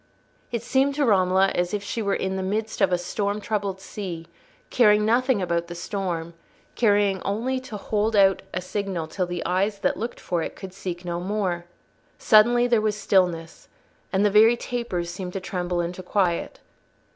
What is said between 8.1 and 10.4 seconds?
out a signal till the eyes that looked